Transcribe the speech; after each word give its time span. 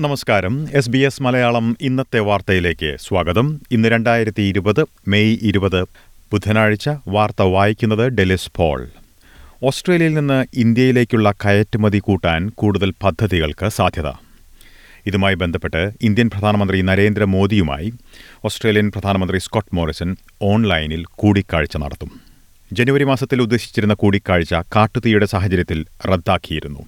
നമസ്കാരം. 0.00 0.68
S 0.72 0.90
B 0.90 0.98
S 0.98 1.22
Malayalam 1.22 1.76
ഇന്നത്തെ 1.80 2.18
വാർത്തയിലേക്ക് 2.18 2.96
സ്വാഗതം. 3.00 3.60
ഇന്ന് 3.70 3.88
രണ്ടായിരത്തി 3.88 4.42
ഇരുപത് 4.42 4.84
മെയ് 5.08 5.38
ഇരുപത് 5.42 5.82
ബുധനാഴ്ച 6.32 6.90
വാർത്ത 7.08 7.42
വായിക്കുന്നത് 7.42 8.08
ഡെലിസ് 8.08 8.50
പോൾ. 8.56 8.88
ഓസ്ട്രേലിയയിൽ 9.62 10.14
നിന്ന് 10.14 10.46
ഇന്ത്യയിലേക്കുള്ള 10.54 11.34
കയറ്റുമതി 11.44 11.98
കൂട്ടാൻ 11.98 12.50
കൂടുതൽ 12.54 12.92
പദ്ധതികൾക്ക് 13.02 13.68
സാധ്യത. 13.68 14.06
ഇതുമായി 15.06 15.34
ബന്ധപ്പെട്ട് 15.34 15.92
ഇന്ത്യൻ 16.02 16.30
പ്രധാനമന്ത്രി 16.30 16.80
നരേന്ദ്രമോദിയുമായി 16.80 17.92
ഓസ്ട്രേലിയൻ 18.44 18.90
പ്രധാനമന്ത്രി 18.90 19.38
സ്കോട്ട് 19.38 19.76
മോറിസൺ 19.76 20.16
ഓൺലൈനിൽ 20.42 21.04
കൂടിക്കാഴ്ച 21.10 21.76
നടത്തും. 21.76 22.20
ജനുവരി 22.72 23.04
മാസത്തിൽ 23.04 23.42
ഉദ്ദേശിച്ചിരുന്ന 23.42 23.94
കൂടിക്കാഴ്ച 23.94 24.54
കാട്ടുതീയുടെ 24.54 25.26
സാഹചര്യത്തിൽ 25.26 25.84
റദ്ദാക്കിയിരുന്നു. 26.06 26.82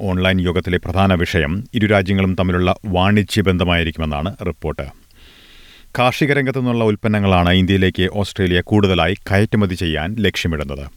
ഓൺലൈൻ 0.00 0.40
യോഗത്തിലെ 0.40 0.78
പ്രധാന 0.78 1.14
വിഷയം 1.14 1.68
ഇരു 1.74 1.86
രാജ്യങ്ങളും 1.86 2.34
തമ്മിലുള്ള 2.34 2.74
വാണിജ്യ 2.86 3.42
ബന്ധമായിരിക്കുമെന്നാണ് 3.42 4.36
റിപ്പോർട്ട്. 4.46 4.86
കാർഷിക 5.98 6.32
രംഗത്തു 6.32 6.58
നിന്നുള്ള 6.58 6.84
ഉൽപ്പന്നങ്ങളാണ് 6.84 7.50
ഇന്ത്യയിലേക്ക് 7.50 8.08
ഓസ്ട്രേലിയ 8.12 8.60
കൂടുതലായി 8.60 9.14
കയറ്റുമതി 9.14 9.74
ചെയ്യാൻ 9.74 10.16
ലക്ഷ്യമിടുന്നത്. 10.18 10.90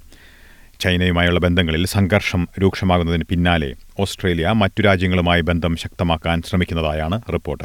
ചൈനയുമായുള്ള 0.79 1.39
ബന്ധങ്ങളിൽ 1.39 1.85
സംഘർഷം 1.85 2.47
രൂക്ഷമാകുന്നതിന് 2.61 3.23
പിന്നാലെ 3.23 3.73
ഓസ്ട്രേലിയ 3.99 4.47
മറ്റു 4.51 4.81
രാജ്യങ്ങളുമായി 4.81 5.41
ബന്ധം 5.41 5.75
ശക്തമാക്കാൻ 5.75 6.41
ശ്രമിക്കുന്നതായാണ് 6.41 7.21
റിപ്പോർട്ട്. 7.33 7.63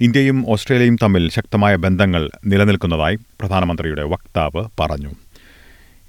ഇന്ത്യയും 0.00 0.44
ഓസ്ട്രേലിയയും 0.48 0.96
തമ്മിൽ 1.02 1.30
ശക്തമായ 1.30 1.76
ബന്ധങ്ങൾ 1.76 2.30
നിലനിൽക്കുന്നതായി 2.46 3.16
പ്രധാനമന്ത്രിയുടെ 3.40 4.02
വക്താവ് 4.02 4.64
പറഞ്ഞു. 4.80 5.10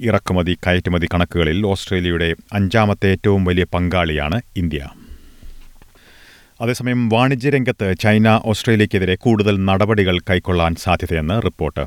ഇറക്കുമതി 0.02 0.58
കയറ്റുമതി 0.67 1.08
കണക്കുകളിൽ 1.14 1.66
ഓസ്ട്രേലിയയുടെ 1.66 2.36
അഞ്ചാമത്തെ 2.53 3.08
ഏറ്റവും 3.11 3.45
വലിയ 3.45 3.64
പങ്കാളിയാണ് 3.64 4.41
ഇന്ത്യ. 4.56 4.89
അതേസമയം 6.61 7.09
വാണിജ്യരംഗത്ത് 7.09 7.95
ചൈന 8.00 8.41
ഓസ്ട്രേലിയക്കെതിരെ 8.45 9.16
കൂടുതൽ 9.16 9.66
നടപടികൾ 9.66 10.19
കൈക്കൊള്ളാൻ 10.19 10.75
സാധ്യതയെന്ന് 10.75 11.41
റിപ്പോർട്ട്. 11.45 11.86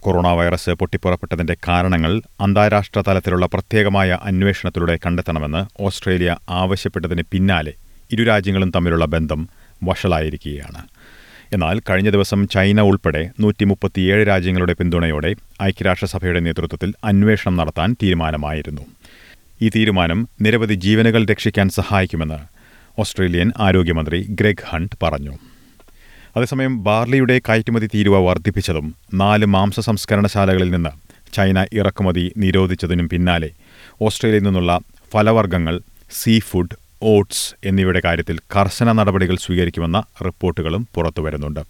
കൊറോണ 0.00 0.28
വൈറസ് 0.28 0.70
പൊട്ടിപ്പുറപ്പെട്ടതിന്റെ 0.70 1.56
കാരണങ്ങൾ 1.68 2.22
അന്താരാഷ്ട്ര 2.40 3.00
തലത്തിലുള്ള 3.00 3.46
പ്രത്യേകമായ 3.46 4.18
അന്വേഷണത്തിലൂടെ 4.22 4.98
കണ്ടെത്തണമെന്ന് 5.06 5.82
ഓസ്ട്രേലിയ 5.82 6.36
ആവശ്യപ്പെട്ടതിന് 6.50 7.22
പിന്നാലെ 7.32 7.72
ഇരു 8.12 8.22
രാജ്യങ്ങളും 8.22 8.72
തമ്മിലുള്ള 8.76 9.04
ബന്ധം 9.04 9.48
വഷളായിരിക്കുകയാണ്. 9.84 10.91
എന്നാൽ 11.52 11.80
കഴിഞ്ഞ 11.90 12.10
ദിവസം 12.10 12.48
ചൈന 12.48 12.80
ഉൾപ്പെടെ 12.80 13.30
നൂറ്റി 13.40 13.64
മുപ്പത്തിയേഴ് 13.64 14.26
രാജ്യങ്ങളുടെ 14.26 14.72
പിന്തുണയോടെ 14.72 15.30
ഐക്യരാഷ്ട്രസഭയുടെ 15.62 16.40
നേതൃത്വത്തിൽ 16.40 16.90
അന്വേഷണം 17.04 17.56
നടത്താൻ 17.56 17.96
തീരുമാനമായിരുന്നു. 18.02 18.84
ഈ 19.62 19.68
തീരുമാനം 19.68 20.28
നിരവധി 20.42 20.74
ജീവനുകൾ 20.74 21.22
രക്ഷിക്കാൻ 21.24 21.68
സഹായിക്കുമെന്ന് 21.68 22.38
ഓസ്ട്രേലിയൻ 22.98 23.52
ആരോഗ്യമന്ത്രി 23.58 24.26
ഗ്രെഗ് 24.40 24.66
ഹണ്ട് 24.70 24.96
പറഞ്ഞു. 25.02 25.34
അതേസമയം 26.36 26.84
ബാർലിയുടെ 26.84 27.40
കയറ്റുമതി 27.48 27.88
തീരുവ 27.94 28.18
വർദ്ധിപ്പിച്ചതും 28.18 28.86
നാല് 29.14 29.46
മാംസ 29.46 29.80
സംസ്കരണശാലകളിൽ 29.80 30.70
നിന്ന് 30.70 30.92
ചൈന 31.34 31.66
ഇറക്കുമതി 31.72 32.32
നിരോധിച്ചതിനും 32.36 33.08
പിന്നാലെ 33.08 33.50
ഓസ്ട്രേലിയയിൽ 34.02 34.44
നിന്നുള്ള 34.44 34.72
ഫലവർഗങ്ങൾ 35.12 35.80
സീ 36.10 36.34
ഫുഡ് 36.38 36.76
ഓട്സ് 37.02 37.54
എന്നിവയുടെ 37.64 38.00
കാര്യത്തിൽ 38.04 38.38
കർശന 38.56 38.92
നടപടികൾ 38.92 39.36
സ്വീകരിക്കുമെന്ന 39.36 40.02
റിപ്പോർട്ടുകളും 40.26 40.88
പുറത്തുവരുന്നുണ്ട് 40.94 41.62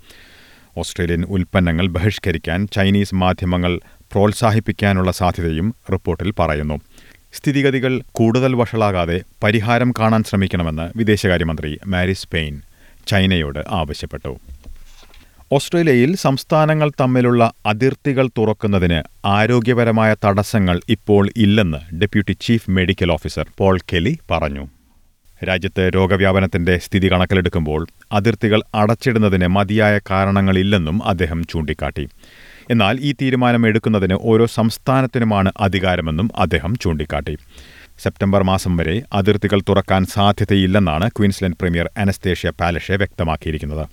ഓസ്ട്രേലിയൻ 0.76 1.24
ഉൽപ്പന്നങ്ങൾ 1.28 1.86
ബഹിഷ്കരിക്കാൻ 1.86 2.68
ചൈനീസ് 2.72 3.14
മാധ്യമങ്ങൾ 3.14 3.80
പ്രോത്സാഹിപ്പിക്കാനുള്ള 4.12 5.10
സാധ്യതയും 5.10 5.74
റിപ്പോർട്ടിൽ 5.92 6.32
പറയുന്നു. 6.38 6.76
സ്ഥിതിഗതികൾ 7.32 8.00
കൂടുതൽ 8.12 8.54
വഷളാകാതെ 8.54 9.22
പരിഹാരം 9.42 9.92
കാണാൻ 9.98 10.24
ശ്രമിക്കണമെന്ന് 10.24 10.92
വിദേശകാര്യമന്ത്രി 10.96 11.78
മാരിസ് 11.86 12.28
പെയിൻ 12.28 12.62
ചൈനയോട് 13.06 13.64
ആവശ്യപ്പെട്ടു. 13.68 14.32
ഓസ്ട്രേലിയയിൽ 15.52 16.16
സംസ്ഥാനങ്ങൾ 16.16 16.92
തമ്മിലുള്ള 17.00 17.52
അതിർത്തികൾ 17.66 18.28
തുറക്കുന്നതിന് 18.38 19.02
ആരോഗ്യപരമായ 19.24 20.16
തടസ്സങ്ങൾ 20.24 20.80
ഇപ്പോൾ 20.88 21.30
ഇല്ലെന്ന് 21.36 21.94
deputy 21.94 22.36
chief 22.40 22.70
medical 22.70 23.12
officer 23.12 23.46
Paul 23.58 23.78
Kelly 23.92 24.18
പറഞ്ഞു. 24.30 24.68
രാജ്യത്ത് 25.44 25.90
രോഗവ്യാപനത്തിന്റെ 25.94 26.78
സ്ഥിതി 26.78 27.12
കണക്കിലെടുക്കുമ്പോൾ 27.12 27.86
അതിർത്തികൾ 28.12 28.62
അടച്ചിടുന്നതിന് 28.74 29.46
മതിയായ 29.46 30.00
കാരണങ്ങളില്ലെന്നും 30.10 31.04
അദ്ദേഹം 31.04 31.42
ചൂണ്ടിക്കാട്ടി. 31.44 32.08
എന്നാൽ 32.70 32.98
ഈ 33.00 33.12
തീരുമാനം 33.22 33.66
എടുക്കുന്നതിന് 33.66 34.18
ഓരോ 34.20 34.46
സംസ്ഥാനത്തിനുമാണ് 34.46 35.52
അധികാരമെന്നും 35.60 36.30
അദ്ദേഹം 36.36 36.74
ചൂണ്ടിക്കാട്ടി. 36.74 37.36
സെപ്റ്റംബർ 37.98 38.42
മാസം 38.42 38.76
വരെ 38.76 39.02
അതിർത്തികൾ 39.12 39.60
തുറക്കാൻ 39.60 40.04
സാധ്യതയില്ലെന്നാണ് 40.04 41.08
ക്വീൻസ്ലൻഡ് 41.08 41.56
പ്രീമിയർ 41.60 41.90
അനസ്തേഷ്യ 41.98 42.50
പാലഷെ 42.50 42.96
വ്യക്തമാക്കിയിരിക്കുന്നത്. 42.96 43.88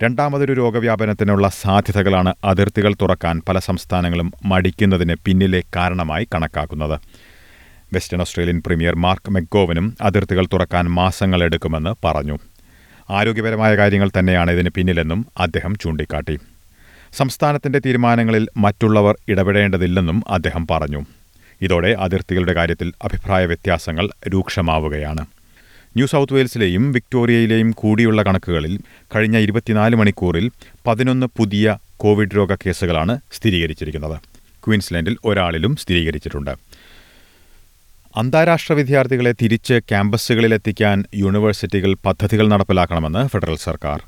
രണ്ടാമതൊരു 0.00 0.52
രോഗവ്യാപനത്തിനുള്ള 0.52 1.48
സാധ്യതകളാണ് 1.48 2.34
അതിർത്തികൾ 2.44 2.94
തുറക്കാൻ 2.94 3.42
പല 3.48 3.58
സംസ്ഥാനങ്ങളും 3.58 4.32
മടിക്കുന്നതിന് 4.44 5.14
പിന്നിലെ 5.24 5.62
കാരണമായി 5.76 6.28
കണക്കാക്കുന്നത്. 6.34 7.00
വെസ്റ്റേൺ 7.96 8.20
ഓസ്ട്രേലിയൻ 8.20 8.62
പ്രീമിയർ 8.66 8.94
മാർക്ക് 8.96 9.30
മെഗോവനും 9.30 9.86
അതിർത്തികൾ 10.00 10.46
തുറക്കാൻ 10.52 10.84
മാസങ്ങളെടുക്കുമെന്ന് 10.98 11.92
പറഞ്ഞു. 12.04 12.38
ആരോഗ്യപരമായ 13.10 13.76
കാര്യങ്ങൾ 13.76 14.10
തന്നെയാണ് 14.18 14.50
ഇതിന് 14.50 14.68
പിന്നിലെന്നും 14.68 15.26
അദ്ദേഹം 15.38 15.74
ചൂണ്ടിക്കാട്ടി. 15.82 16.38
സംസ്ഥാനത്തിന്റെ 17.12 17.78
തീരുമാനങ്ങളിൽ 17.86 18.48
മറ്റുള്ളവർ 18.56 19.14
ഇടപെടേണ്ടതില്ലെന്നും 19.28 20.18
അദ്ദേഹം 20.28 20.66
പറഞ്ഞു. 20.70 21.00
ഇതോടെ 21.62 21.90
അതിർത്തികളുടെ 21.98 22.52
കാര്യത്തിൽ 22.52 22.92
അഭിപ്രായ 23.02 23.46
വ്യത്യാസങ്ങൾ 23.46 24.08
രൂക്ഷമാവുകയാണ്. 24.28 25.22
ന്യൂ 25.96 26.06
സൗത്ത് 26.06 26.34
വെയിൽസിലെയും 26.34 26.92
വിക്ടോറിയയിലെയും 26.92 27.70
കൂടിയുള്ള 27.70 28.22
കണക്കുകളിൽ 28.22 28.80
കഴിഞ്ഞ 29.16 29.36
ഇരുപത്തിനാല് 29.38 29.96
മണിക്കൂറിൽ 29.96 30.50
പതിനൊന്ന് 30.86 31.26
പുതിയ 31.36 31.76
കോവിഡ് 31.96 32.36
രോഗ 32.36 32.54
കേസുകളാണ് 32.54 33.14
സ്ഥിരീകരിച്ചിരിക്കുന്നത്. 33.32 34.16
ക്വീൻസ്ലാൻഡിൽ 34.66 35.16
ഒരാളിലും 35.24 35.76
സ്ഥിരീകരിച്ചിട്ടുണ്ട്. 35.76 36.50
അന്താരാഷ്ട്ര 38.20 38.72
വിദ്യാർത്ഥികളെ 38.72 39.30
തിരിച്ച് 39.40 39.76
ക്യാമ്പസുകളിലെത്തിക്കാൻ 39.90 40.98
യൂണിവേഴ്സിറ്റികൾ 41.22 41.90
പദ്ധതികൾ 42.06 42.46
നടപ്പിലാക്കണമെന്ന് 42.52 43.22
ഫെഡറൽ 43.32 43.56
സർക്കാർ. 43.64 43.98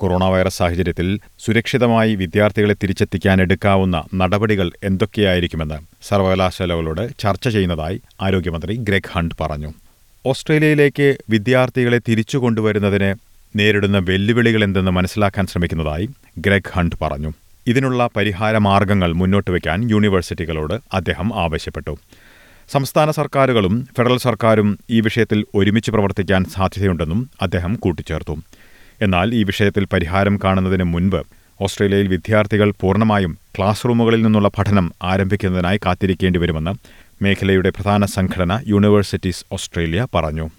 കൊറോണ 0.00 0.24
വൈറസ് 0.32 0.58
സാഹചര്യത്തിൽ 0.60 1.08
സുരക്ഷിതമായി 1.44 2.14
വിദ്യാർത്ഥികളെ 2.14 2.74
തിരിച്ചെത്തിക്കാൻ 2.82 3.42
എടുക്കാവുന്ന 3.44 3.96
നടപടികൾ 4.14 4.68
എന്തൊക്കെയായിരിക്കുമെന്ന് 4.88 5.78
സർവകലാശാലകളോട് 6.08 7.04
ചർച്ച 7.18 7.48
ചെയ്യുന്നതായി 7.48 7.98
ആരോഗ്യമന്ത്രി 8.26 8.74
ഗ്രെഗ് 8.88 9.12
ഹണ്ട് 9.14 9.36
പറഞ്ഞു. 9.40 9.70
ഓസ്ട്രേലിയയിലേക്ക് 10.24 11.08
വിദ്യാർത്ഥികളെ 11.30 12.00
തിരിച്ചു 12.08 12.38
കൊണ്ടുവരുന്നതിന് 12.38 13.10
നേരിടുന്ന 13.56 13.98
വെല്ലുവിളികൾ 14.08 14.64
എന്തെന്ന് 14.68 14.90
മനസ്സിലാക്കാൻ 14.90 15.46
ശ്രമിക്കുന്നതായി 15.46 16.08
ഗ്രെഗ് 16.46 16.72
ഹണ്ട് 16.76 16.96
പറഞ്ഞു. 17.02 17.32
ഇതിനുള്ള 17.66 18.02
പരിഹാര 18.16 18.56
മാർഗങ്ങൾ 18.68 19.12
മുന്നോട്ട് 19.12 19.50
വയ്ക്കാൻ 19.50 19.78
യൂണിവേഴ്സിറ്റികളോട് 19.90 20.76
അദ്ദേഹം 20.98 21.30
ആവശ്യപ്പെട്ടു. 21.44 21.94
സംസ്ഥാന 22.72 23.10
സർക്കാരുകളും 23.10 23.88
ഫെഡറൽ 23.96 24.18
സർക്കാരും 24.18 24.78
ഈ 24.90 25.00
വിഷയത്തിൽ 25.00 25.44
ഒരുമിച്ച് 25.54 25.90
പ്രവർത്തിക്കാൻ 25.90 26.44
സാധ്യതയുണ്ടെന്നും 26.44 27.30
അദ്ദേഹം 27.42 27.74
കൂട്ടിച്ചേർത്തു. 27.74 28.34
എന്നാൽ 29.02 29.34
ഈ 29.34 29.44
വിഷയത്തിൽ 29.44 29.84
പരിഹാരം 29.92 30.40
കാണുന്നതിന് 30.44 30.84
മുൻപ് 30.84 31.20
ഓസ്ട്രേലിയയിൽ 31.60 32.08
വിദ്യാർത്ഥികൾ 32.08 32.72
പൂർണമായും 32.80 33.38
ക്ലാസ് 33.56 33.84
റൂമുകളിൽ 33.88 34.22
നിന്നുള്ള 34.22 34.48
പഠനം 34.48 34.92
ആരംഭിക്കുന്നതിനായി 35.02 35.80
കാത്തിരിക്കേണ്ടി 35.86 36.38
വരുമെന്ന് 36.38 36.74
മേഖലയുടെ 37.22 37.70
പ്രധാന 37.70 38.04
സംഘടന 38.04 38.60
യൂണിവേഴ്സിറ്റീസ് 38.66 39.44
ഓസ്ട്രേലിയ 39.52 40.06
പറഞ്ഞു. 40.14 40.50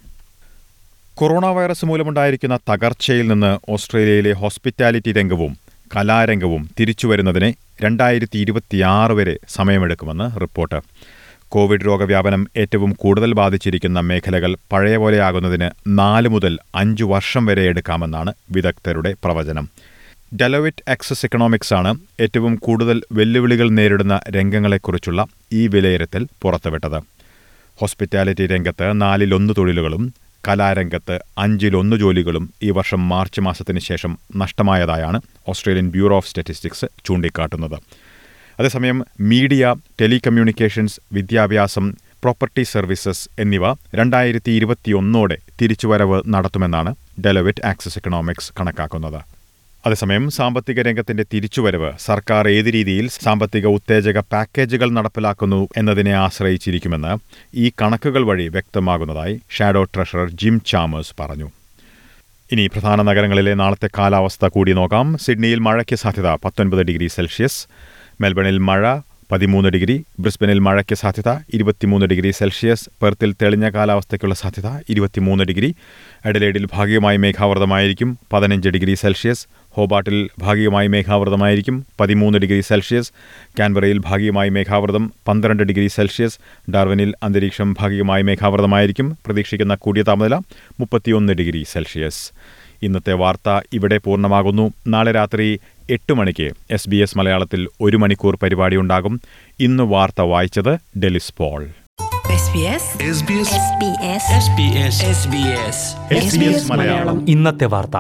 കൊറോണ 1.15 1.45
വൈറസ് 1.45 1.85
മൂലമുണ്ടായിരിക്കുന്ന 1.85 2.59
തകർച്ചയിൽ 2.69 3.27
നിന്ന് 3.27 3.71
ഓസ്ട്രേലിയയിലെ 3.71 4.31
ഹോസ്പിറ്റാലിറ്റി 4.31 5.11
രംഗവും 5.11 5.57
കലാരംഗവും 5.95 6.69
തിരിച്ചുവരുന്നതിന് 6.79 7.53
രണ്ടായിരത്തി 7.83 8.37
ഇരുപത്തിയാറ് 8.37 9.11
വരെ 9.11 9.37
സമയമെടുക്കുമെന്ന് 9.49 10.41
റിപ്പോർട്ട്. 10.41 10.81
കോവിഡ് 11.49 11.85
രോഗവ്യാപനം 11.85 12.47
ഏറ്റവും 12.57 12.91
കൂടുതൽ 12.93 13.33
ബാധിച്ചിരിക്കുന്ന 13.33 13.99
മേഖലകൾ 13.99 14.57
പഴയ 14.71 14.97
പോലെയാകുന്നതിന് 14.97 15.69
നാല് 15.87 16.29
മുതൽ 16.29 16.57
അഞ്ചു 16.75 17.03
വർഷം 17.03 17.45
വരെ 17.45 17.61
എടുക്കാമെന്നാണ് 17.61 18.33
വിദഗ്ധരുടെ 18.51 19.15
പ്രവചനം. 19.23 19.69
ഡെലോവിറ്റ് 20.41 20.91
ആക്സസ് 20.91 21.25
എക്കണോമിക്സ് 21.25 21.73
ആണ് 21.73 21.99
ഏറ്റവും 22.19 22.55
കൂടുതൽ 22.55 23.01
വെല്ലുവിളികൾ 23.11 23.69
നേരിടുന്ന 23.69 24.19
രംഗങ്ങളെക്കുറിച്ചുള്ള 24.29 25.25
ഈ 25.53 25.67
വിലയിരുത്തൽ 25.67 26.27
പുറത്തുവിട്ടത്. 26.41 26.99
ഹോസ്പിറ്റാലിറ്റി 27.77 28.47
രംഗത്ത് 28.47 29.01
നാലിലൊന്ന് 29.01 29.53
തൊഴിലുകളും 29.57 30.13
കലാരംഗത്ത് 30.47 31.19
അഞ്ചിലൊന്ന് 31.37 31.95
ജോലികളും 31.95 32.53
ഈ 32.63 32.69
വർഷം 32.69 33.09
മാർച്ച് 33.09 33.41
മാസത്തിന് 33.41 33.79
ശേഷം 33.79 34.19
നഷ്ടമായതായാണ് 34.35 35.21
ഓസ്ട്രേലിയൻ 35.47 35.91
ബ്യൂറോ 35.91 36.15
ഓഫ് 36.15 36.27
സ്റ്റാറ്റിസ്റ്റിക്സ് 36.27 36.85
ചൂണ്ടിക്കാട്ടുന്നത്. 37.05 37.79
അതേസമയം 38.59 39.05
മീഡിയ 39.21 39.75
ടെലികമ്മ്യൂണിക്കേഷൻസ് 40.01 41.01
വിദ്യാഭ്യാസം 41.13 41.91
പ്രോപ്പർട്ടി 42.23 42.63
സർവീസസ് 42.63 43.29
എന്നിവ 43.39 43.73
രണ്ടായിരത്തി 43.95 44.51
ഇരുപത്തിയൊന്നോടെ 44.51 45.37
തിരിച്ചുവരവ് 45.61 46.21
നടത്തുമെന്നാണ് 46.27 46.95
ഡെലവിറ്റ് 47.25 47.65
ആക്സസ് 47.65 47.97
എക്കണോമിക്സ് 47.97 48.53
കണക്കാക്കുന്നത്. 48.59 49.21
അതേസമയം 49.85 50.29
സാമ്പത്തിക 50.29 50.81
രംഗത്തിന്റെ 50.81 51.25
തിരിച്ചുവരവ് 51.33 51.91
സർക്കാർ 52.05 52.47
ഏത് 52.49 52.65
രീതിയിൽ 52.65 53.07
സാമ്പത്തിക 53.07 53.67
ഉത്തേജക 53.67 54.19
പാക്കേജുകൾ 54.19 54.89
നടപ്പിലാക്കുന്നു 54.89 55.67
എന്നതിനെ 55.77 56.11
ആശ്രയിച്ചിരിക്കുമെന്ന് 56.11 57.17
ഈ 57.55 57.71
കണക്കുകൾ 57.81 58.23
വഴി 58.23 58.47
വ്യക്തമാകുന്നതായി 58.47 59.39
ഷാഡോ 59.57 59.83
ട്രഷറർ 59.83 60.29
ജിം 60.29 60.61
ചാമേഴ്സ് 60.67 61.15
പറഞ്ഞു. 61.19 61.49
ഇനി 62.51 62.67
പ്രധാന 62.67 63.01
നഗരങ്ങളിലെ 63.01 63.53
നാളത്തെ 63.53 63.89
കാലാവസ്ഥ 63.97 64.45
കൂടി 64.45 64.73
നോക്കാം. 64.73 65.17
സിഡ്നിയിൽ 65.17 65.59
മഴയ്ക്ക് 65.59 65.95
സാധ്യത 65.95 66.27
പത്തൊൻപത് 66.45 66.83
ഡിഗ്രി 66.83 67.07
സെൽഷ്യസ്. 67.07 67.67
മെൽബണിൽ 68.21 68.57
മഴ 68.57 68.99
പതിമൂന്ന് 69.31 69.69
ഡിഗ്രി 69.69 69.95
ബ്രിസ്ബനിൽ 70.19 70.59
മഴയ്ക്ക് 70.59 70.95
സാധ്യത 70.95 71.29
ഇരുപത്തിമൂന്ന് 71.53 72.05
ഡിഗ്രി 72.05 72.31
സെൽഷ്യസ് 72.31 72.89
പെർത്തിൽ 73.01 73.35
തെളിഞ്ഞ 73.41 73.69
കാലാവസ്ഥയ്ക്കുള്ള 73.69 74.35
സാധ്യത 74.35 74.69
ഇരുപത്തിമൂന്ന് 74.89 75.43
ഡിഗ്രി. 75.43 75.75
എഡലേഡിൽ 76.25 76.67
ഭാഗികമായി 76.73 77.17
മേഘാവൃതമായിരിക്കും 77.17 78.19
പതിനഞ്ച് 78.33 78.69
ഡിഗ്രി 78.69 78.93
സെൽഷ്യസ്. 78.93 79.47
ഹോബാട്ടിൽ 79.71 80.29
ഭാഗികമായി 80.39 80.87
മേഘാവൃതമായിരിക്കും 80.87 81.85
പതിമൂന്ന് 81.99 82.39
ഡിഗ്രി 82.39 82.61
സെൽഷ്യസ്. 82.61 83.11
കാൻബറയിൽ 83.59 83.99
ഭാഗികമായി 84.05 84.49
മേഘാവൃതം 84.49 85.13
പന്ത്രണ്ട് 85.27 85.63
ഡിഗ്രി 85.63 85.87
സെൽഷ്യസ്. 85.87 86.39
ഡാർവിനിൽ 86.71 87.13
അന്തരീക്ഷം 87.23 87.75
ഭാഗികമായി 87.79 88.23
മേഘാവൃതമായിരിക്കും 88.23 89.17
പ്രതീക്ഷിക്കുന്ന 89.25 89.75
കൂടിയ 89.75 90.03
താപനില 90.03 90.35
മുപ്പത്തിയൊന്ന് 90.79 91.33
ഡിഗ്രി 91.33 91.63
സെൽഷ്യസ്. 91.63 92.23
ഇന്നത്തെ 92.83 93.13
വാർത്ത 93.13 93.61
ഇവിടെ 93.73 93.97
പൂർണമാകുന്നു. 93.97 94.73
നാളെ 94.87 95.11
രാത്രി 95.11 95.59
എട്ട് 95.89 96.13
മണിക്ക് 96.13 96.51
എസ് 96.71 96.89
ബി 96.89 96.95
എസ് 96.95 97.17
മലയാളത്തിൽ 97.17 97.67
ഒരു 97.81 97.97
മണിക്കൂർ 97.97 98.37
പരിപാടി 98.43 98.75
ഉണ്ടാകും. 98.75 99.21
ഇന്ന് 99.59 99.83
വാർത്ത 99.83 100.21
വായിച്ചത് 100.21 100.99
Delys 100.99 101.33
Paul. 101.37 101.67
SBS 102.39 102.83
SBS 103.17 103.51
SBS 103.75 104.25
SBS 104.43 104.97
SBS 105.15 105.79
SBS 106.23 106.71
Malayalam. 106.71 107.29
ഇന്നത്തെ 107.29 107.65
വാർത്ത. 107.65 107.97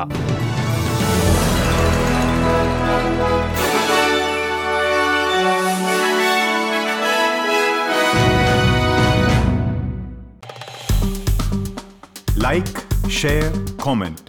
Like 12.43 13.09
share 13.09 13.77
comment 13.77 14.28